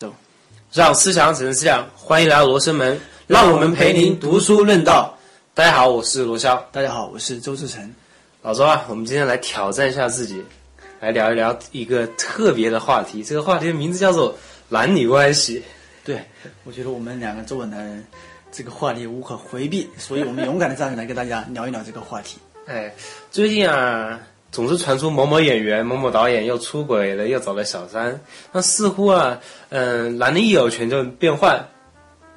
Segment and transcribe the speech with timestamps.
[0.00, 0.10] 走，
[0.72, 5.14] 让思想产生思想，欢迎来到罗生门，让我们陪您读书论道。
[5.52, 6.58] 大家好，我是罗霄。
[6.72, 7.94] 大家好，我是周志成。
[8.40, 10.42] 老周啊，我们今天来挑战一下自己，
[11.00, 13.22] 来聊一聊一个特别的话题。
[13.22, 14.34] 这个话题的名字叫做
[14.70, 15.62] 男女关系。
[16.02, 16.24] 对，
[16.64, 18.02] 我觉得我们两个作为男人，
[18.50, 22.38] 这个话题无可回避，所以我们勇敢的站出来跟大家聊一聊这个话题。
[22.64, 22.90] 哎，
[23.30, 24.18] 最近啊，
[24.52, 28.20] 总是传出某某演员、某某导演又出轨了，又找了小三。
[28.52, 29.38] 那似乎啊，
[29.68, 31.64] 嗯，男的一有权就变坏，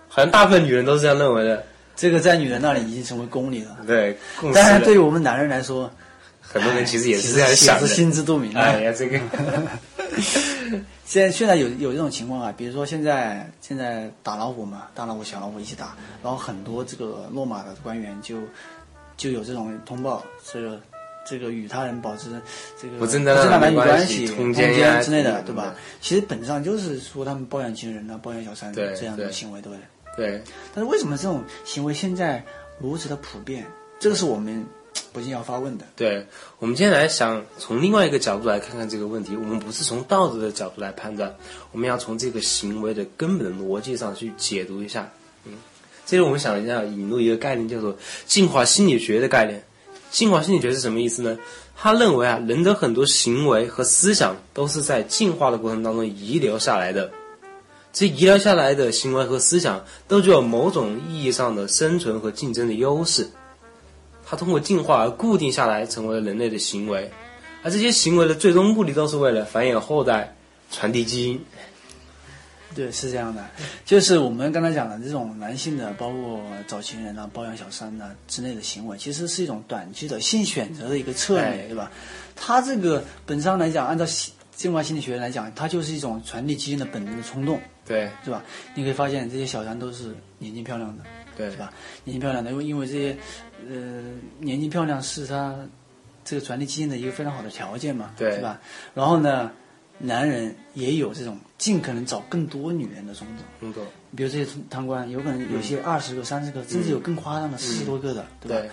[0.07, 1.65] 好像大部分女人都是这样认为的。
[1.95, 3.77] 这个在女人那里已经成为公理了。
[3.85, 5.89] 对，当然，对于我们男人来说，
[6.41, 7.87] 很多人其实也是这样想的。
[7.87, 8.59] 心知肚明的。
[8.59, 9.19] 哎呀，这个
[11.05, 18.37] 现在 现在有有这种情况啊，比如说现在现在打老虎嘛，大老虎小老虎一起打，然后很多这个落马的官员就
[19.15, 20.79] 就有这种通报，这个
[21.25, 22.29] 这个与他人保持
[22.81, 25.75] 这个不正当当男男女女关系、关系通通奸呀之类的，嗯对吧？
[26.01, 29.83] 其实本质上就是说他们包养情人啊、包养小三对这样的行为，对不对？
[30.15, 30.43] 对，
[30.75, 32.43] 但是为什么这种行为现在
[32.79, 33.65] 如此的普遍？
[33.99, 34.65] 这个是我们
[35.11, 35.85] 不禁要发问的。
[35.95, 36.25] 对，
[36.59, 39.35] 我们今天来想从另外一个角度来看看这个问题。
[39.35, 41.33] 我们不是从道德的角度来判断，
[41.71, 45.09] 我们要从这个行为的根本逻辑上去解读一下。
[45.45, 45.53] 嗯，
[46.05, 49.63] 这里我们想一下，引入一个概念，叫做进化心理学的概念。
[50.13, 51.39] 进化心理学是什么意思呢？
[51.75, 57.09] 他认为啊，人的很多行为和思想都是在进化的过程当中遗留下来的。
[57.91, 63.27] 这遗留下来的行为和思想都具有某种意义上的生存和竞争的优势。
[64.23, 67.11] 它通过进化而固定下来，成为了人类的行为，
[67.63, 70.35] 而这些行为的最终目的都是为了繁衍后代、
[70.69, 71.43] 传递基因。
[72.75, 73.45] 对，是这样的，
[73.85, 81.91] 就是我们刚才讲的这种男性的，包括找情人啊、包养小三呐、之类的行为，其实是一种短期的性选择的一个策略，哎对吧？
[82.35, 88.43] 他这个本质上来讲，按照心进化心理学来讲，它就是一种传递基因的本能的冲动，对是吧？
[88.75, 91.03] 你可以发现这些小三都是年轻漂亮的，
[91.35, 91.73] 对是吧？
[92.03, 93.17] 年轻漂亮的，因为因为这些
[93.67, 94.01] 呃
[94.39, 95.55] 年轻漂亮是他
[96.23, 98.61] 这个传递基因的一个非常好的条件嘛，对是吧？
[98.93, 99.51] 然后呢，
[99.99, 103.37] 男人也有这种尽可能找更多女人的冲动。
[103.59, 108.61] 工作，比如这些贪官，有可能有些二十个、三十个，甚至有更夸张的四十多个的，对吧？
[108.61, 108.69] 对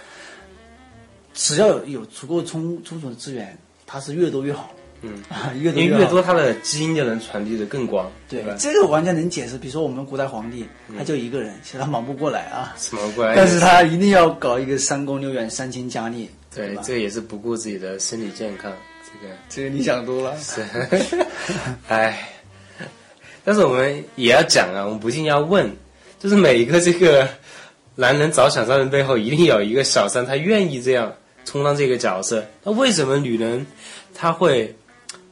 [1.33, 8.45] 只要有有足够充充足的资源，他是越多越好，嗯， 啊，越因为多越多，他的基因就能传递的更广，对？
[8.59, 9.57] 这个完全能解释。
[9.57, 10.67] 比如说我们古代皇帝，
[10.99, 13.37] 他就一个人，其实他忙不过来啊，什么关系？
[13.37, 18.73] 但是他一定要搞一个三宫六院、三千佳丽，对这也是不顾自己的身体健康，
[19.13, 20.37] 这个这个你想多了。
[20.39, 20.65] 是，
[21.89, 22.29] 哎，
[23.45, 25.71] 但是我们也要讲啊，我们不禁要问，
[26.19, 27.29] 就是每一个这个
[27.97, 31.13] 男人找小三的背后，一定有一个小三，他愿意这样
[31.45, 32.47] 充当这个角色。
[32.63, 33.67] 那为什么女人
[34.15, 34.75] 她会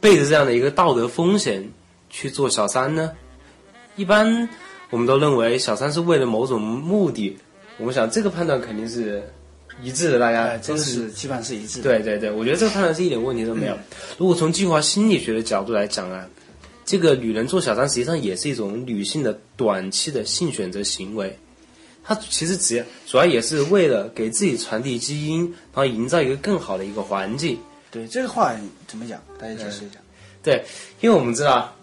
[0.00, 1.70] 背着这样的一个道德风险
[2.10, 3.12] 去做小三呢？
[3.96, 4.48] 一般
[4.90, 7.36] 我们都认为小三是为了某种目的，
[7.78, 9.22] 我们想这个判断肯定是
[9.82, 11.84] 一致的，大家哎，这个都是是基本上是一致的。
[11.84, 13.78] 对对对，我觉得这个判断是一点问题都没有。
[14.16, 16.26] 如果从进化心理学的角度来讲啊，
[16.84, 21.36] 这个女人做小三实际上也是一种女性的短期的性选择行为。
[22.02, 27.58] 她其实只要主要也是为了给自己传递基因，然后营造一个更好的一个环境。
[27.90, 28.54] 对这个话
[28.86, 29.22] 怎么讲？
[29.38, 30.00] 大家解释一下。
[30.42, 30.64] 对，
[31.00, 31.74] 因为我们知道，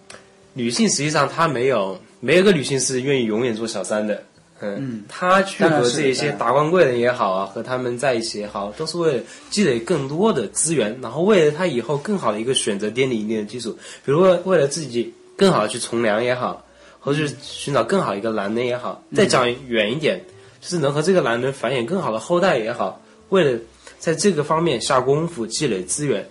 [0.54, 4.24] 女性实际上她没有没有一个女性是愿意永远做小三的。
[4.62, 13.78] 嗯，他去和这些达官贵人也好啊，和他们在一起也好，都是为了积累更多的资源，然后为了他以后更好的一个选择奠定一定的基础。
[14.06, 16.66] 比如为为了自己更好的去从良也好，
[17.00, 19.04] 或者是寻找更好一个男人也好。
[19.14, 20.24] 再讲远一点，
[20.62, 23.60] 就是能和这个男人繁衍更好的后代也好，为了
[24.00, 26.26] 在这个方面下功夫积累资源。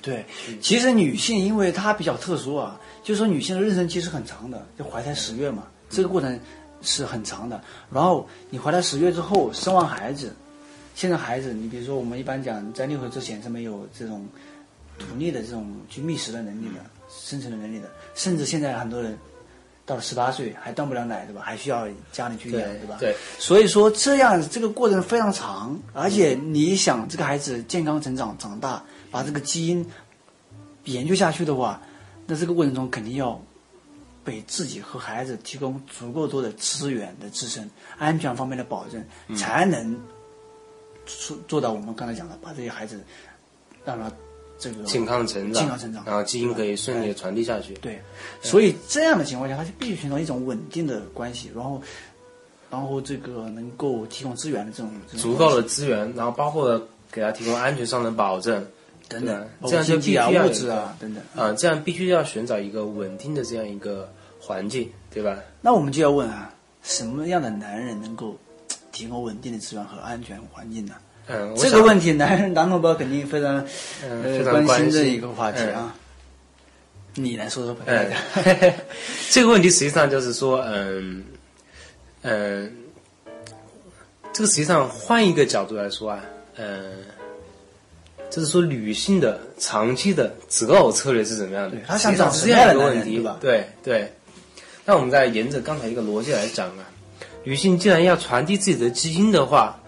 [0.00, 0.24] 对，
[0.60, 6.38] 其实女性因为她比较特殊啊，就是说女性的妊娠期是很长的，就怀胎十月嘛，这个过程
[6.84, 7.60] 是很长的。
[7.90, 10.34] 然后你怀胎十月之后生完孩子，
[10.94, 14.26] 现在孩子，你比如说我们一般讲在六岁之前是没有这种
[14.98, 19.18] 独立的这种去觅食的能力的、生存的能力的，甚至现在很多人
[19.84, 21.42] 到了十八岁还断不了奶，对吧？
[21.44, 22.96] 还需要家里去养，对吧？
[23.00, 29.84] 对，所以说这样这个过程非常长，而且你想这个孩子健康成长长大，把这个基因
[30.84, 31.82] 研究下去的话，
[32.26, 33.40] 那这个过程中肯定要
[34.24, 37.68] 给自己和孩子提供足够多的资源的支撑，
[37.98, 39.04] 安全方面的保证，
[39.36, 40.00] 才能
[41.04, 43.04] 做做到我们刚才讲的，把这些孩子
[43.84, 44.10] 让他
[44.58, 47.74] 这个健康成长，健康成长然后基因可以顺利的传递下去。
[47.74, 48.00] 对，
[48.40, 51.82] 所以这样的情况下，他就必须寻找一种稳定的关系，然后，
[52.70, 56.80] 然后这个能够提供资源的这种足够的资源，然后包括
[57.12, 58.68] 给他提供安全上的保证，系
[59.08, 61.22] 等等，这样就必须要物质啊等等。
[61.36, 64.10] 啊、这样必须要寻找一个稳定的这样一个
[64.40, 65.38] 环境，对吧？
[65.60, 68.36] 那我们就要问啊，什么样的男人能够
[68.92, 70.94] 提供稳定的资源和安全环境呢？
[71.26, 73.58] 嗯，这个问题，男人男同胞肯定非常
[74.04, 75.94] 嗯呃非常关心的一个话题啊。
[77.14, 78.10] 你来说说吧，嗯。
[79.30, 81.24] 这个问题实际上就是说，嗯
[82.22, 82.76] 嗯，
[84.32, 86.20] 这个实际上换一个角度来说啊，
[86.56, 86.92] 嗯，
[88.34, 91.84] 就是说女性的长期的择偶策略是怎么样的对？
[91.86, 94.12] 她想际上是这样找什么样的一个问题，对吧对对。
[94.84, 96.90] 那我们再沿着刚才一个逻辑来讲啊，
[97.44, 99.80] 女性既然要传递自己的基因的话，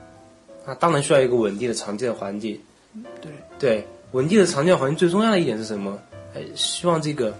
[0.64, 2.56] 那当然需要一个稳定的长期的环境。
[3.20, 5.98] 对对，稳定的长期的环境最重要的一点是什么？
[6.36, 7.36] 哎，希望这个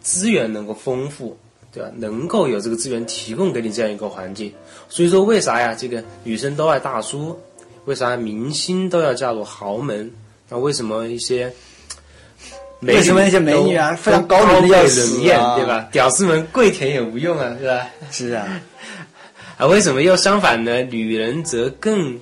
[0.00, 1.38] 资源能够丰富，
[1.72, 1.90] 对吧？
[1.96, 4.52] 能够有这个资源提供给你这样一个环境。
[4.88, 5.74] 所以说，为啥呀？
[5.74, 7.38] 这个女生都爱大叔，
[7.86, 10.10] 为啥明星都要嫁入豪门？
[10.48, 11.52] 那为什么一些
[12.80, 15.88] 为什么那些美女啊都非常高冷的要死冷艳，啊对吧？
[15.90, 17.88] 屌丝们跪舔也无用啊，是吧？
[18.10, 18.60] 是啊，
[19.58, 20.82] 啊，为什么又相反呢？
[20.82, 22.20] 女人则更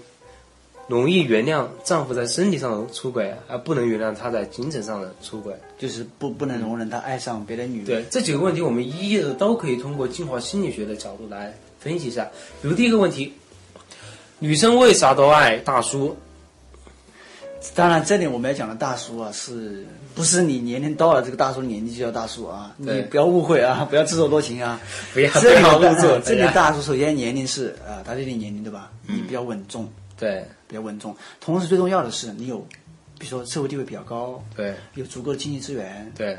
[0.86, 5.54] 容易原谅丈夫在身体上的出轨，而不能原谅他在精神上的出轨。
[5.76, 7.86] 就是不不能容忍他爱上别的女人。
[7.86, 12.24] 对这几个问题，我们一一的都可以通过进化心理学的角度来分析一下。
[12.62, 13.32] 比如第一个问题，
[14.38, 16.16] 女生为啥都爱大叔？
[17.74, 22.74] 当然，这里我们要讲的大叔啊，是不是你年龄到了这个大叔年纪就叫大叔啊？
[22.76, 24.78] 你不要误会啊， 不要自作多情啊。
[25.14, 28.90] 不要这里的对号入座，这里大叔首先年龄是啊，他这里年龄对吧？
[29.06, 29.88] 你比较稳重，
[30.18, 31.16] 对比较稳重。
[31.40, 32.58] 同时最重要的是，你有，
[33.18, 36.38] 比如说社会地位比较高，对有足够的经济资源，对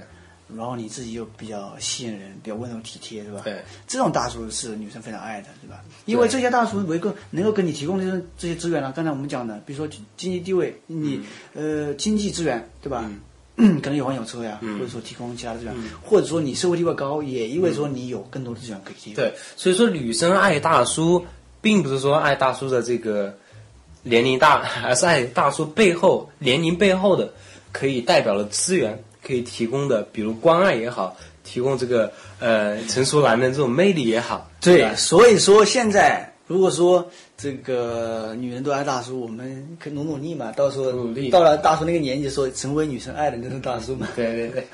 [0.54, 3.42] 然后你自己又比较吸引人，比较温柔体贴，是吧？
[3.44, 5.84] 对这种大叔是女生非常爱的，对吧？
[6.06, 11.22] 因为这些大叔能够能够给你提供这些这些资源呢、刚才我们讲的，比如说经济地位，你、
[11.54, 13.10] 嗯呃经济资源，对吧？
[13.56, 19.24] 可能有房有车呀，嗯或者说提供其他的资源，或者说你社会地位高，也意味着说你有更多的资源可以提供。
[19.24, 21.26] 对，所以说女生爱大叔，
[21.62, 23.34] 并不是说爱大叔的这个
[24.04, 27.34] 年龄大，而是爱大叔背后年龄背后的
[27.72, 44.08] 可以代表的资源，可以提供的，比如关爱也好，提供这个呃成熟男人这种魅力也好，对，所以说现在如果说这个女人都爱大叔，我们可以努努力嘛，到时候努力到了大叔那个年纪，说成为女生爱的那种大叔嘛。
[44.16, 44.68] 对对对。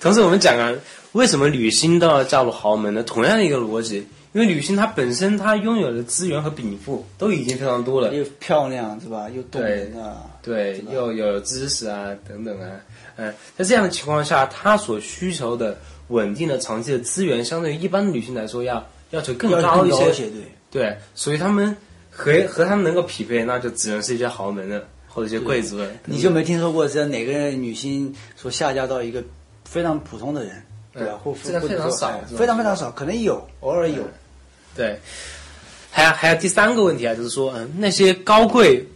[0.00, 0.72] 同时我们讲啊，
[1.12, 3.02] 为什么女星都要嫁入豪门呢？
[3.02, 4.06] 同样的一个逻辑，
[4.38, 9.28] 因为女性她本身她拥有的资源和禀赋都已经非常多了，又漂亮是吧？
[9.30, 10.30] 又懂人啊。
[10.40, 12.70] 对，又有知识啊等等啊，
[13.16, 15.76] 嗯，在这样的情况下，她所需求的
[16.06, 20.42] 稳定的长期的资源，相对于一般的女性来说要要求更高一些，对。
[20.70, 21.76] 对，所以她们
[22.08, 25.90] 和和她们能够匹配，那就只能是一些豪门了，或者一些贵族了。
[26.04, 29.20] 你就没听说过这哪个女性说下嫁到一个
[29.64, 30.62] 非常普通的人，
[30.94, 34.04] 对或这个或者说非常少非常非常少，可能有，偶尔有。
[34.78, 34.96] 对，
[35.90, 38.86] 还有还有第三个问题啊，就是说，嗯，那些高贵，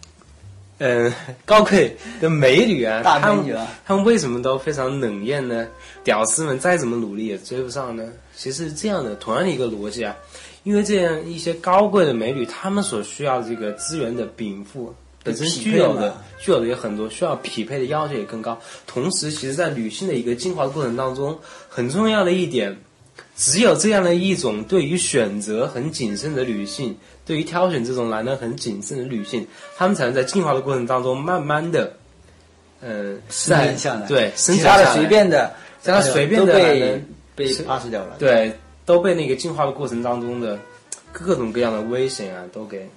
[0.78, 1.12] 嗯，
[1.44, 5.66] 高贵的美女啊，大美女啊她们为什么都非常冷艳呢？
[6.04, 8.04] 屌丝们再怎么努力也追不上呢？
[8.36, 10.16] 其实是这样的，同样的一个逻辑啊，
[10.62, 14.94] 因为这样一些高贵的美女，她们所需要的这个资源的禀赋。
[15.24, 18.58] 本身具有的具有的也很多，需要匹配的要求也更高。
[18.88, 21.38] 同时，其实，在女性的一个进化过程当中，
[21.68, 22.76] 很重要的一点，
[23.36, 29.46] 只有这样的一种对于选择很谨慎的女性，对于挑选这种男人很谨慎的女性，
[29.76, 31.94] 她们才能在进化的过程当中，慢慢的，
[32.80, 38.16] 呃、生存下来，对，生其他的随便的，其他随便的都被男人被 pass 掉了。
[38.18, 38.52] 对，
[38.84, 40.58] 都被那个进化的过程当中的
[41.10, 42.88] 各种各样的危险啊，都给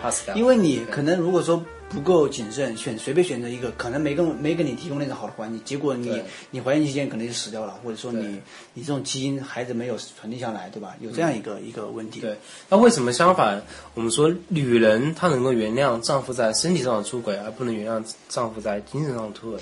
[0.00, 0.34] pass 掉。
[0.34, 1.62] 因为你可能如果说
[1.94, 6.20] 不够谨慎，选随便选择一个，可能没跟没给你提供那种好的环境，结果你
[6.50, 8.40] 你怀孕期间可能就死掉了，或者说你
[8.74, 10.96] 你这种基因孩子没有传递下来，对吧？
[11.00, 12.20] 有这样一个、一个问题。
[12.20, 12.36] 对，
[12.68, 13.62] 那为什么相反？
[13.94, 19.60] 我们说女人她能够原谅丈夫在身体上的出轨，而不能原谅丈夫在精神上的出轨？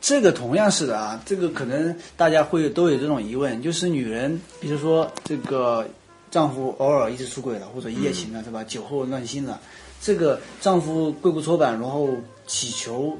[0.00, 5.88] 这个同样是的啊，这个可能大家会都有这种疑问，就是女人，比如说这个
[6.30, 8.62] 丈夫偶尔一直出轨了，或者一夜情了，是吧？
[8.62, 9.60] 酒后乱性了，
[10.00, 12.10] 这个丈夫跪骨搓板，然后
[12.46, 13.18] 祈求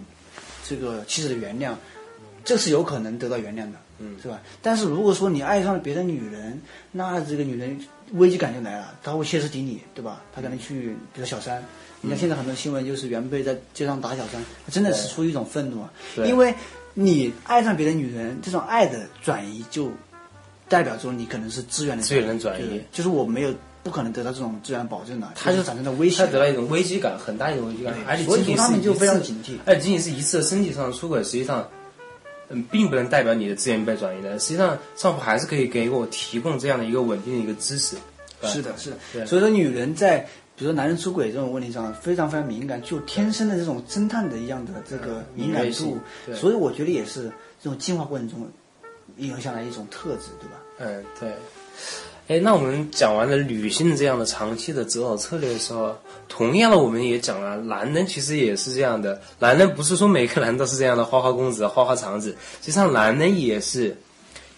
[0.65, 1.75] 这个妻子的原谅，
[2.45, 4.17] 这是有可能得到原谅的，嗯。
[4.23, 4.41] 是吧？
[4.63, 6.61] 但是如果说你爱上了别的女人，
[6.93, 7.79] 那这个女人
[8.13, 10.23] 危机感就来了，她会歇斯底里，对吧？
[10.35, 11.63] 她可能去，比如小三。
[12.01, 15.93] 你看现在很多新闻就是原配在街上打小三，她真的是出于一种愤怒啊，
[16.25, 16.55] 因为
[16.95, 19.91] 你爱上别的女人，这种爱的转移就
[20.69, 22.81] 代表着你可能是资源的资源的转移。
[22.93, 23.53] 就是我没有
[23.89, 26.33] 不可能得到这种资源保证的，他就产生了危险，他。
[26.33, 31.67] 得到一种危机感，很大一种危机感，而且所以仅仅他们就非常警惕而且仅仅是一次身体上的出轨，实际上
[32.51, 34.39] 嗯，并不能代表你的资源被转移的。
[34.39, 37.97] 实际上，丈夫还是可以给我提供这样的一个稳定的一个支持。
[38.43, 39.27] 是的，是的。
[39.27, 40.19] 所以说，女人在
[40.55, 47.25] 比如说男人出轨这种问题上非常非常敏感，就天生的这种侦探的一样的这个敏感度，对所以我觉得也是
[47.63, 48.49] 这种进化过程中
[49.17, 50.61] 影响的一种特质，对吧？
[50.79, 51.33] 嗯，对。
[52.29, 55.97] 哎，那我们讲完了女性这样的长期的择偶策略的时候，
[56.29, 59.19] 同样的我们也讲了，男人其实也是这样的。
[59.39, 63.97] 男人不是说每个人都是这样的花花公子、花花肠子，实际上男人也是，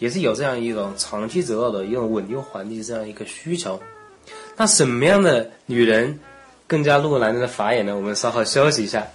[0.00, 3.80] 也是有这样一种长期择偶的一种稳定环境这样一个需求。
[4.56, 6.18] 那什么样的女人
[6.66, 7.94] 更加入男人的法眼呢？
[7.94, 9.06] 我们稍后休息一下。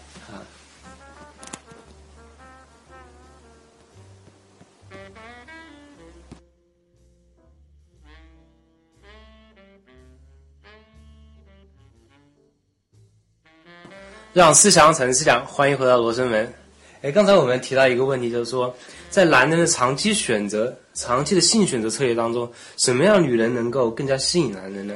[14.36, 16.54] 让思想成思想，欢迎回到罗生门。
[17.02, 18.76] 哎，刚才我们提到一个问题，就是说，
[19.10, 24.94] 在男人的长期选择、长期的性选择策略当中，什么样的女人能够更加吸引男人呢？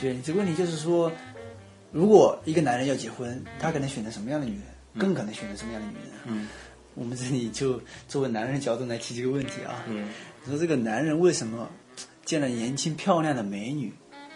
[0.00, 1.12] 对，这个问题就是说，
[1.90, 4.62] 如果一个男人要结婚，他可能选择什么样的女人，
[4.98, 6.12] 更可能选择什么样的女人？
[6.24, 6.48] 嗯，
[6.96, 9.84] 我们这里就作为男人的角度来提这个问题啊。
[9.86, 10.08] 嗯，
[10.46, 11.68] 你说这个男人为什么
[12.24, 13.92] 见了年轻漂亮的美女，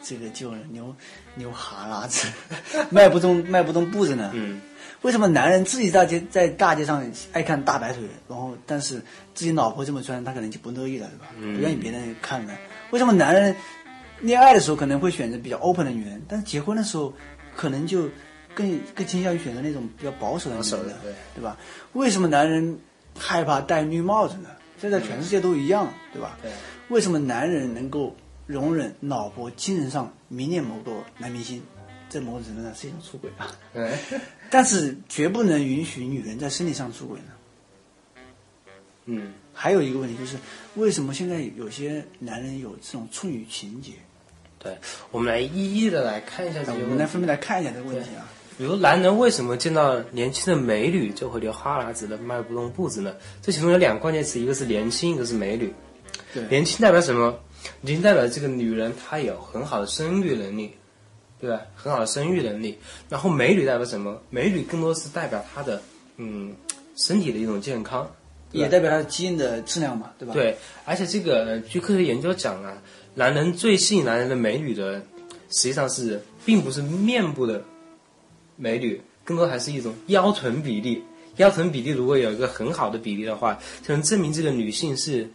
[0.09, 0.95] 这个就牛
[1.35, 2.29] 牛哈喇子，
[2.91, 4.31] 迈不动迈不动步子呢？
[4.35, 4.61] 嗯，
[5.03, 9.03] 为什么男人自己大街在大街上爱看大白腿，然后但是
[9.35, 11.27] 自己老婆这么穿，他可能就不乐意了，对吧？
[11.41, 12.55] 嗯不愿意别人看了。
[12.93, 13.55] 为什么男人
[14.21, 17.13] 恋爱的时候可能会选择比较 open 的女人，但是结婚的时候
[17.57, 18.09] 可能就
[18.55, 21.57] 更更倾向于选择那种比较保守的女人对对吧？
[21.95, 22.79] 为什么男人
[23.19, 24.51] 害怕戴绿帽子呢？
[24.81, 26.39] 这在全世界都一样，对吧？
[26.43, 26.51] 对。
[26.89, 28.15] 为什么男人能够
[28.47, 31.63] 容忍老婆精神上迷恋某个男明星？
[32.09, 33.51] 在某种程度上是一种出轨啊。
[33.75, 33.91] 嗯，
[34.49, 38.23] 但是绝不能允许女人在身体上出轨呢。
[39.07, 40.37] 嗯，还有一个问题就是，
[40.77, 43.93] 为什么现在有些男人有这种处女情节？
[44.59, 44.79] 对，
[45.11, 46.89] 我们来一一的来看一下这我些问题。
[46.91, 48.29] 们来分别来看一下这个问题啊。
[48.57, 53.15] 比如男人为什么见到年轻的美女就会流哈喇子的迈不动步子呢？
[53.43, 55.75] 这其中有两个关键词，一个是年轻，一个是美女。
[56.33, 57.39] 对年轻代表什么？
[57.81, 60.73] 年轻代表这个女人她有很好的生育能力，
[61.41, 61.61] 对吧？
[61.75, 62.79] 很好的生育能力。
[63.09, 64.21] 然后美女代表什么？
[64.31, 65.81] 美女更多是代表她的
[66.17, 66.55] 嗯
[66.97, 68.11] 身体的一种健康，
[68.53, 72.83] 也代表她的基因的质量嘛，对吧？，对，而且这个呃据科学研究讲啊，
[73.15, 74.99] 男人最吸引男人的美女的，
[75.51, 77.63] 实际上是并不是面部的
[78.57, 81.03] 美女，更多还是一种腰臀比例。
[81.37, 85.29] 腰臀比例如果有一个很好的比例的话，就能证明这个女性是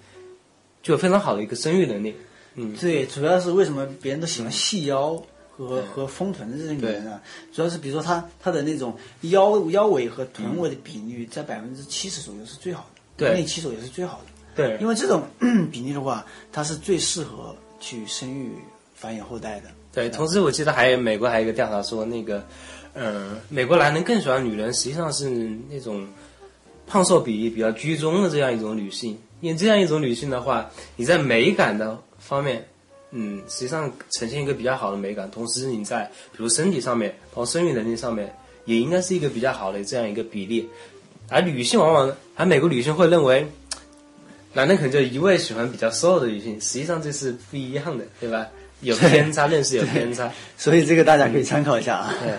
[0.82, 2.16] 具有非常好的一个生育能力。
[2.56, 7.22] 嗯，对，主要是为什么别人都喜欢细腰和和丰臀的这些女人啊？
[7.54, 14.26] 主要是比如说她她的那种腰腰围和臀围的比例在百分之七十左右是最好的，对那七左右是最好的。
[14.54, 15.24] 对，因为这种
[15.72, 18.52] 比例的话，它是最适合去生育
[18.94, 19.70] 繁衍后代的。
[19.94, 22.44] 对，同时我记得还有美国还有一个调查说，那个，
[22.94, 25.30] 呃，美国男人更喜欢女人，实际上是
[25.70, 26.06] 那种
[26.86, 29.18] 胖瘦比例比较居中的这样一种女性。
[29.42, 32.66] 因为这样一种女性的话，你在美感的方面，
[33.12, 38.34] 嗯，实际上呈现一个比较好的美感，同时你在比如身体上面，包括生育能力上面，
[38.66, 40.70] 也应该是一个比较好的这样一个比例。
[41.28, 43.46] 而女性往往，而美国女性会认为，
[44.54, 48.48] 男人可能就一味喜欢比较瘦的女性，实际上这是不一样的，对吧？
[48.82, 50.32] 有偏差，认识有偏差。
[50.58, 52.14] 所以这个大家可以参考一下啊。
[52.22, 52.34] 对。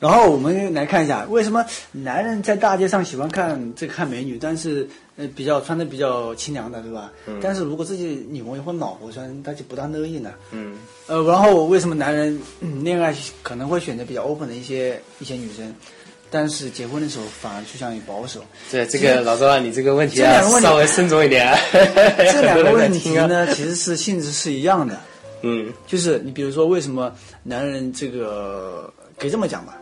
[0.00, 7.12] 然后我们来看一下，为什么男人在大街上喜欢看这个看美女，但是呃比较穿的比较清凉的，对吧？
[7.26, 10.30] 嗯但是如果自己女朋友或老婆穿，他就不大乐意呢。
[10.52, 15.74] 嗯，呃，然后为什么男人、嗯恋爱可能会选择比较 open 的一些一些女生，
[16.30, 18.40] 但是结婚的时候反而趋向于保守？
[18.70, 21.58] 对这个老周啊，你这个问题啊这两个问题稍微慎重一点啊。
[22.16, 24.98] 这两个问题呢， 其实是性质是一样的。
[25.42, 29.76] 嗯就是你比如说，为什么男人这个可以这么讲吧？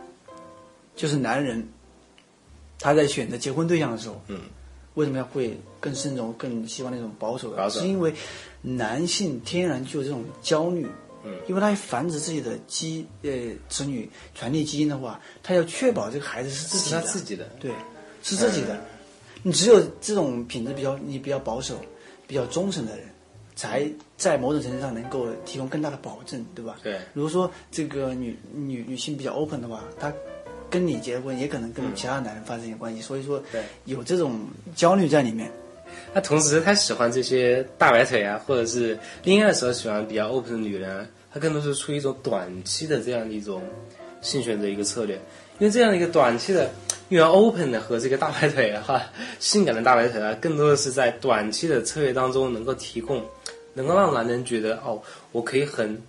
[0.99, 1.65] 就是男人
[2.77, 4.41] 他在选择结婚对象的时候，嗯，
[4.95, 7.69] 为什么要会更慎重、更希望那种保守的？
[7.69, 8.13] 是因为
[8.61, 10.85] 男性天然就有这种焦虑，
[11.23, 13.31] 嗯，因为他繁殖自己的基呃
[13.69, 17.45] 子女传递基因的话，他要确保这个孩子是自己是，他自己的。
[17.61, 17.71] 对，
[18.21, 18.77] 是自己的。
[19.41, 21.79] 你只有这种品质比较你比较保守、
[22.27, 23.07] 比较忠诚的人，
[23.55, 26.75] 才在某种程度上能够提供更大的保证，对吧？
[26.83, 30.13] 对如果说这个女女女性比较 open 的话，她
[30.69, 34.39] 跟你结婚也可能跟其他男人发生一些关系，所以说对有这种
[34.75, 35.51] 焦虑在里面。
[36.13, 43.61] 那同时，他喜欢这些大白腿啊，或者是恋爱的时候喜欢比较 open 的女人啊，他更多是出于一种短期的这样的一种
[44.21, 45.15] 性选择一个策略。
[45.59, 46.69] 因为这样的一个短期的，
[47.09, 49.01] 因为 open 的和这个大白腿的话，
[49.39, 53.21] 性感的大白腿啊，更多的是在短期的策略当中能够提供，
[53.73, 56.01] 能够让男人觉得哦，我可以很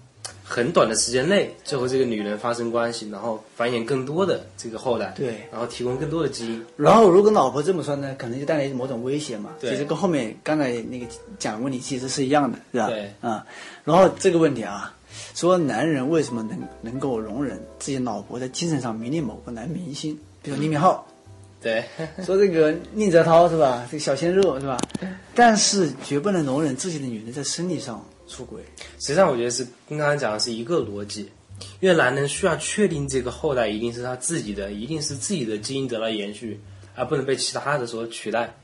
[0.50, 6.66] 很短的时间内就和这个女人发生关系，然后繁衍更多的这个后代，对，然后提供更多的基因。
[6.76, 9.50] 然后如果老婆这么说呢，可能就带来某种威胁嘛。
[9.61, 11.07] 对其实跟后面刚才那个
[11.38, 12.88] 讲的问题其实是一样的，是吧？
[12.88, 13.47] 对啊、
[13.85, 14.92] 然后这个问题啊，
[15.37, 20.99] 说男人为什么能能够容忍自己老婆在精神上迷恋某个男明星，比如李敏镐，
[21.62, 21.85] 对，
[22.26, 23.87] 说这个宁泽涛是吧？
[23.88, 24.80] 这个小鲜肉是吧？
[25.33, 28.62] 但是绝不能容忍自己的女人在生理上出轨。
[28.99, 31.30] 实际上我觉得是跟刚才讲的是一个逻辑，
[31.80, 36.58] 因为男人需要确定这个后代一定是他自己的，一定是自己的基因得到延续，
[36.94, 38.54] 而不能被其他的所取代。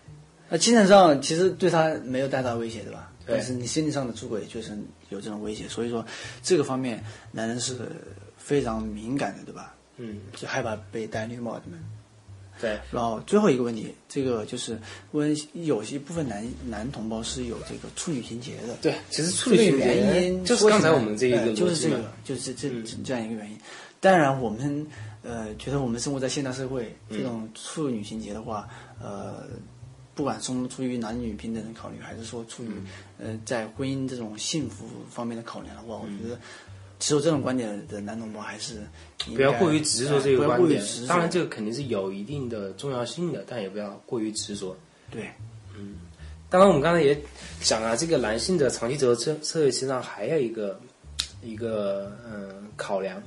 [0.49, 3.12] 那精神上其实对他没有太大威胁，对吧？
[3.26, 6.06] 对但是你心理上的出轨就是有这种威胁，所以说
[6.42, 7.76] 这个方面男人是
[8.38, 9.75] 非常敏感的，对吧？
[9.96, 11.78] 嗯，就害怕被戴绿帽子们。
[12.61, 14.79] 对，然后最后一个问题，这个就是
[15.13, 23.59] 问有些部分男男同胞是有这个处女情节的，对，其实处这个理情节原因就是刚才我们这一个呃就是这个，就是这这这样一个原因。
[23.99, 24.87] 当然，我们
[25.23, 28.69] 呃觉得我们生活在现代社会，这种处女情节的话，
[29.01, 29.45] 呃，
[30.15, 32.69] 不管从出于男女平等的考虑，还是说出于
[33.19, 36.39] 呃在婚姻这种幸福方面的考量的话，我觉得
[36.99, 38.81] 持有这种观点的男同胞还是
[39.35, 44.76] 不要过于执着这个观点当然，这个肯定是有一定的重要性的，但也不要过于执着。
[45.11, 45.31] 对。
[45.76, 45.97] 嗯
[46.49, 47.21] 当然，我们刚才也
[47.61, 50.81] 讲了，这个男性的长期择偶策策略，实际上还有一个
[51.43, 53.21] 一个嗯考量，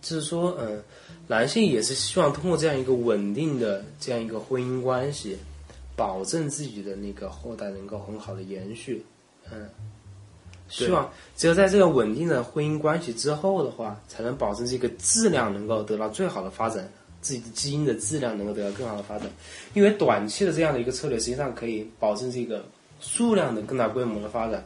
[0.00, 0.80] 就是说嗯，
[1.26, 5.36] 男性也是希望通过这样一个稳定的这样一个婚姻关系，
[5.96, 9.04] 保证自己的那个后代能够很好的延续，
[9.50, 9.68] 嗯，
[10.68, 19.28] 希望只有在这个稳定的婚姻关系之后的话，才能保证这个质量能够得到最好的发展，自己的基因的质量能够得到更好的发展。
[19.74, 22.64] 因为短期的这样的一个策略，实际上可以保证这个
[23.00, 24.64] 数量的更大规模的发展，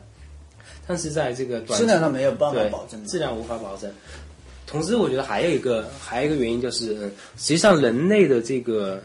[0.87, 3.92] 但是在这个短期质量上没有办法对保证质量无法保证。
[4.66, 9.02] 同时，我觉得还有一个还有一个原因就是，嗯，实际上人类的这个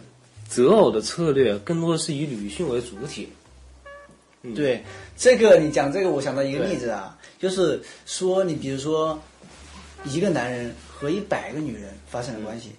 [0.47, 3.27] 择偶的策略更多的是以女性为主体。
[4.53, 4.83] 对，
[5.15, 9.19] 这个你讲这个，我想到一个例子啊，就是说你比如说，
[10.03, 12.71] 一个男人和一百个女人发生了关系，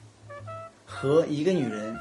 [0.84, 1.96] 和一个女人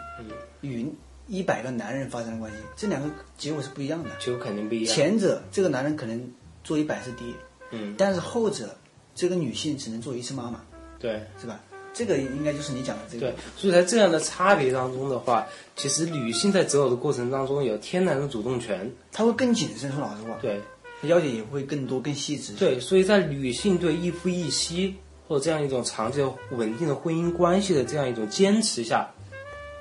[0.61, 0.85] 与
[1.27, 4.09] 一百个男人发生了关系，这两个结果是不一样的。
[4.19, 4.93] 结果肯定不一样。
[4.93, 6.31] 前者这个男人可能
[6.63, 7.25] 做一百次爹，
[7.71, 8.75] 嗯，但是后者
[9.15, 10.61] 这个女性只能做一次妈妈，
[10.99, 11.59] 对是吧？
[11.95, 13.31] 这个应该就是你讲的这个。
[13.31, 18.91] 对，所以在这样的差别当中的话，其实女性在择偶的过程当中有天然的主动权。
[19.11, 20.61] 她会更谨慎，说老实话，对
[21.03, 22.53] 要求也会更多、更细致。
[22.53, 24.93] 对，所以在女性对一夫一妻
[25.27, 29.09] 或者这样一种长期的稳定的婚姻关系的这样一种坚持下，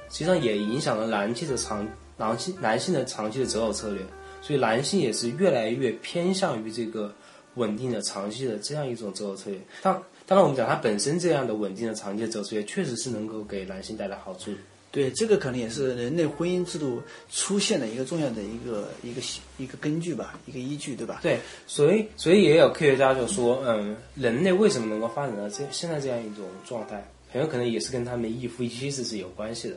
[0.09, 4.01] 实际上也影响了男性的长男性男性的长期的择偶策略。
[4.41, 7.11] 所以男性也是越来越偏向于这个
[7.55, 9.59] 稳定的长期的这样一种择偶策略。
[9.81, 14.51] 当当然，我们讲它本身这样的稳定的长期的择偶策略，确实是能够给男性带来好处。
[14.91, 19.21] 对，这个可能也是人类婚姻制度出现的一个重要的一个一个
[19.59, 21.19] 一个根据吧，一个依据，对吧？
[21.21, 29.77] 对，所以所以也有科学家就说，嗯，人类为什么能够发展到这现在这样一种状态，很有可能也是跟他们一夫一妻制是有关系的。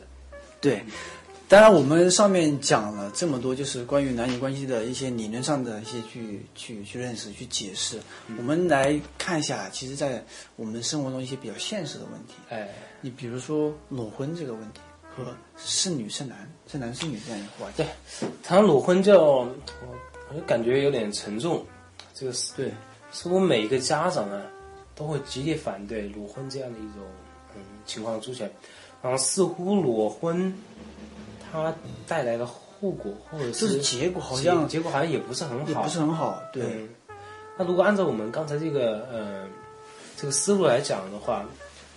[0.62, 0.82] 对，
[1.50, 7.98] 当然我们上面讲了这么多，就是关于男女关系的一些理论上的一些去去去认识、去解释。
[8.38, 10.22] 我们来看一下，其实，在
[10.58, 12.34] 我们生活中一些比较现实的问题。
[12.50, 12.68] 哎，
[13.00, 14.82] 你比如说裸婚这个问题
[15.16, 17.78] 和是女是男、是男是女这样一个话题。
[17.78, 19.48] 对，谈裸婚就我
[20.30, 21.66] 我就感觉有点沉重，
[22.14, 22.74] 这个是对，
[23.14, 24.44] 似乎每一个家长呢
[24.94, 27.04] 都会极力反对裸婚这样的一种
[27.56, 28.52] 嗯情况出现，
[29.02, 30.54] 然后似乎裸婚
[31.52, 31.74] 它
[32.08, 36.42] 带来的后果或者是是结果好像结结果好像也不是很好，也不是很好。
[36.54, 36.90] 对，嗯，
[37.58, 39.48] 那如果按照我们刚才这个呃
[40.16, 41.46] 这个思路来讲的话，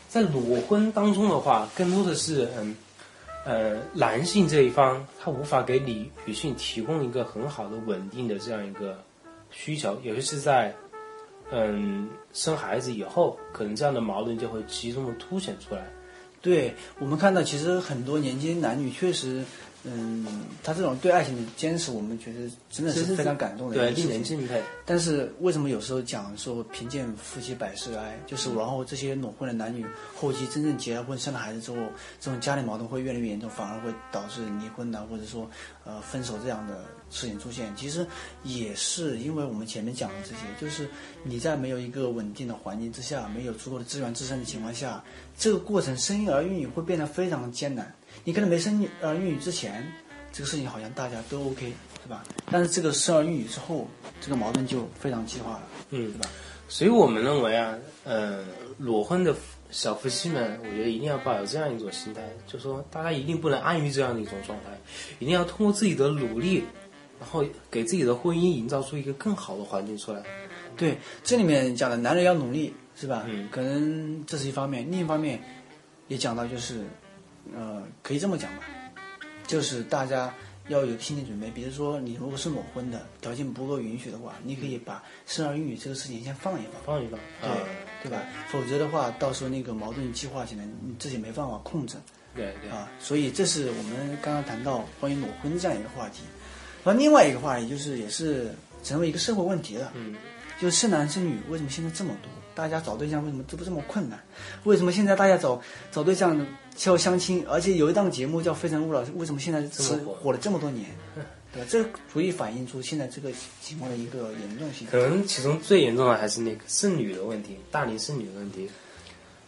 [0.08, 2.76] 在裸婚当中的话，更多的是嗯
[3.44, 8.98] 呃男性这一方他无法给女女性提供一个很好的稳定的这样一个
[9.50, 10.74] 需求，尤其是在
[11.50, 15.86] 嗯生孩子以后，可能这样的矛盾就会集中的凸显出来。
[16.42, 19.44] 对我们看到，其实很多年轻男女确实，
[19.84, 20.26] 嗯，
[20.62, 23.90] 他这种对爱情的坚持，我们觉得真的是非常感动的对。
[23.90, 24.62] 令人敬佩。
[24.84, 31.76] 但是为什么有时候讲说贫贱夫妻百事哀，就是然后这些裸婚的男女后期真正结了婚生了孩子之后，
[32.18, 35.48] 这种家庭矛盾会越来越严重，反而会导致离婚呐、或者说
[35.90, 37.74] 呃分手这样的事情出现。
[37.74, 38.06] 其实
[38.44, 40.88] 也是因为我们前面讲的这些，就是
[41.24, 45.02] 你在没有一个稳定的环境之下，没有足够的资源支撑的情况下，
[45.36, 47.92] 这个过程生育儿育女会变得非常艰难。
[48.24, 49.92] 你可能没生儿育女之前，
[50.32, 51.72] 这个事情好像大家都 OK，
[52.02, 52.22] 是吧？
[52.50, 53.88] 但是这个生儿育女之后，
[54.20, 56.28] 这个矛盾就非常激化了，嗯对吧？
[56.68, 57.74] 所以我们认为啊，
[58.04, 58.44] 呃，
[58.78, 59.34] 裸婚的
[59.70, 64.70] 小夫妻们，我觉得一定要抱有这样一种心态，就说大家一定不能安于这样的一种状态，
[65.18, 66.64] 一定要通过自己的努力，
[67.20, 70.22] 然后给自己的婚姻营造出一个更好的环境出来。
[70.76, 73.24] 对，这里面讲的男人要努力，是吧？
[73.28, 75.42] 嗯可能这是一方面，另一方面
[76.08, 76.84] 也讲到就是，
[77.54, 78.64] 呃，可以这么讲吧，
[79.46, 80.32] 就是大家
[80.70, 81.50] 要有心理准备。
[81.50, 87.56] 比如说，你如果是裸婚的，条件不够允许的话，你可以把生儿育女这个事情先放一放，放一放，对、啊，
[88.02, 88.22] 对吧？
[88.48, 91.96] 否则的话，到时候那个矛盾激化起来，你自己没办法控制。
[92.34, 96.22] 对对，啊，所以这是我们刚刚谈到关于裸婚这样一个话题。
[96.84, 99.92] 然后另外一个话题就是，也是成为一个社会问题了。
[99.94, 100.14] 嗯，
[100.60, 102.30] 就是生男生女为什么现在这么多？
[102.54, 104.18] 大家找对象为什么这不这么困难？
[104.64, 105.60] 为什么现在大家找
[105.90, 107.44] 找对象需要相亲？
[107.48, 110.86] 而且有一档节目叫《非诚勿扰》，为什么现在是这么火了这么多年？
[111.52, 111.64] 对？
[111.68, 114.86] 这足以反映出现在这个情况的一个严重性。
[114.88, 118.70] 可能其中最严重的还是那个剩女的问题，大龄剩女的问题。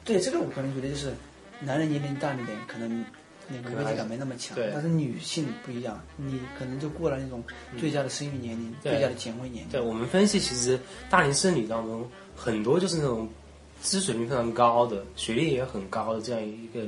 [0.05, 1.13] 对这个，我可能觉得就是
[1.61, 3.05] 男人年龄大一点，可能
[3.63, 7.43] 那个危机感没那么强，但是女性不一样，你可能就过了那种
[7.79, 9.71] 最佳的生育年龄、对最佳的结婚年龄。
[9.71, 10.79] 对我们分析，其实
[11.11, 13.29] 大龄剩女当中很多就是那种
[13.83, 16.81] 知识水平非常高的、学历也很高的这样一个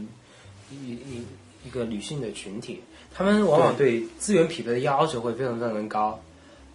[0.71, 1.25] 一一
[1.67, 2.81] 一个女性的群体，
[3.13, 6.21] 她们往往对资源匹配的要求会非常非常的高，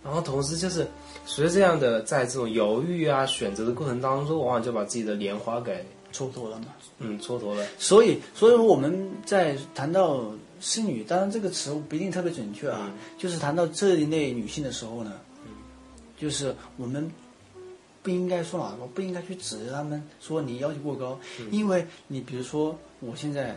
[0.04, 0.88] 然后同时就是
[1.25, 6.67] 随着这样的在这种犹豫啊选择的过程当中，往往就把自己的莲花给蹉跎了嘛。
[7.00, 7.65] 嗯蹉跎了。
[7.78, 15.13] 所以，所以说我们在谈到剩女，当然这个词不一定特别准确啊，就是谈到这一类女性的时候呢，
[16.17, 17.10] 就是我们
[18.04, 21.17] 不应该说哪个，不应该去指责他们说你要求过高，
[21.52, 23.56] 因为你比如说我现在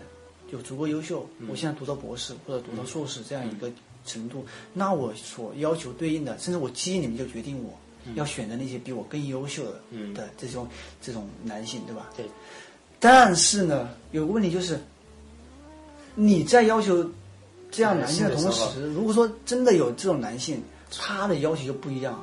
[0.51, 3.71] 有足够优秀，我现在读到博士或者读到硕士这样一个
[4.05, 7.73] 程度，那我所要求对应的，甚至我基因里面就决定我。
[8.15, 10.69] 要选择那些比我更优秀的、嗯的这种
[11.01, 12.11] 这种男性，对吧？
[12.17, 12.27] 对。
[12.99, 14.79] 但是呢，有个问题就是，
[16.15, 17.05] 你在要求
[17.71, 22.23] 这样男性的同时，如果说真的有这种男性，他的要求就不一样，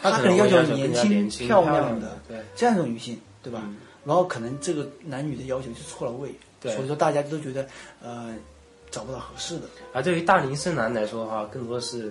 [0.00, 0.92] 他可可能要求年
[1.28, 3.60] 轻漂漂亮亮的对这样一种女性，对吧？
[3.64, 7.68] 嗯然后可能这个男女的要求就错了位，对所以说大家都觉得
[8.02, 8.34] 呃
[8.90, 9.64] 找不到合适的。
[9.92, 12.10] 而对于大龄剩男来说的话，更多是，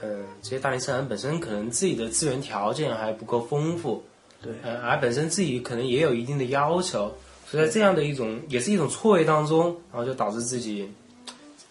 [0.00, 4.02] 呃，这些大龄剩男本身可能自己的资源条件还不够丰富，
[4.40, 7.12] 对，呃，而本身自己可能也有一定的要求，
[7.46, 10.90] 所以在这样的一种也是一种错位当中，然后就导致自己，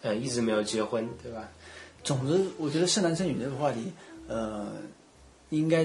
[0.02, 1.50] 呃，一直没有结婚，对吧？
[2.04, 3.92] 总之，我觉得剩男剩女这个话题，
[4.28, 4.68] 呃，
[5.50, 5.84] 应该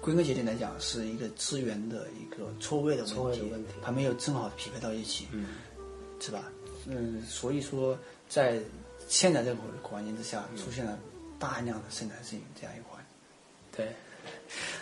[0.00, 5.46] 归根结底来讲是一个资源的一个错位的问题，错位的问题还没有正好匹配到一起，嗯，
[6.20, 6.50] 是吧？
[6.86, 8.60] 嗯，所以说在
[9.08, 10.98] 现在这个环境之下，嗯出现了
[11.38, 13.04] 大量的剩男剩女这样一个环。
[13.76, 13.86] 对。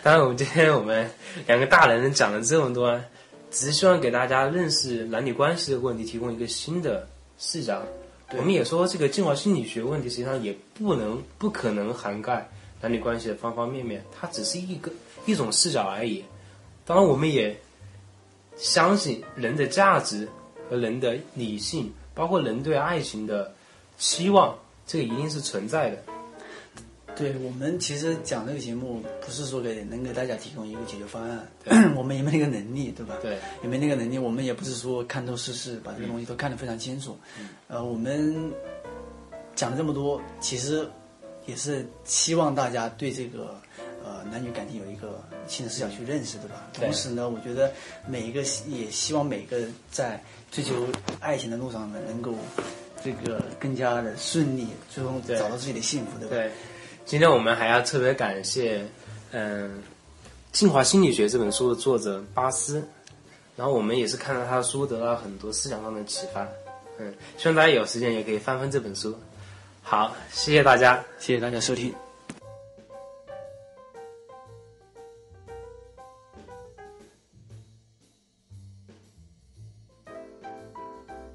[0.03, 1.09] 当然，我们今天我们
[1.47, 3.01] 两个大男人讲了这么多，
[3.51, 7.07] 只是希望给大家认识男女关系这个问题提供一个新的
[7.39, 7.81] 视角。
[8.31, 12.47] 我们也说，这个进化心理学问题实际上也不能、不可能涵盖
[12.81, 14.91] 男女关系的方方面面，它只是一个
[15.25, 16.23] 一种视角而已。
[16.85, 17.55] 当然，我们也
[18.55, 20.27] 相信人的价值
[20.69, 23.53] 和人的理性，包括人对爱情的
[23.97, 26.03] 期望，这个一定是存在的。
[27.15, 31.47] 对我们其实讲这个节目，不是说给能给大家提供一个解决方案，
[31.95, 33.15] 我们也没那个能力，对吧？
[33.21, 37.17] 对，也没那个能力，我们也不是说看透世事，把这个东西都看得非常清楚。
[37.67, 38.51] 呃，我们
[39.55, 40.87] 讲了这么多，其实
[41.45, 43.59] 也是希望大家对这个
[44.03, 46.67] 呃男女感情有一个新的视角去认识，对吧？
[46.73, 47.71] 对同时呢，我觉得
[48.07, 50.87] 每一个也希望每个在追求
[51.19, 52.33] 爱情的路上呢，能够
[53.03, 56.35] 这个更加的顺利，最终找到自己的幸福，对吧？
[56.35, 56.51] 对，
[57.05, 58.83] 今天我们还要特别感谢，
[59.31, 59.69] 嗯，
[60.51, 62.83] 《进化心理学》这本书的作者巴斯，
[63.55, 66.47] 然后我们也是看了他的书得到很多思想上的启发，
[66.97, 69.15] 嗯，希望大家有时间也可以翻翻这本书。
[69.83, 71.03] 好，谢谢大家。
[71.19, 71.93] 谢谢大家收听。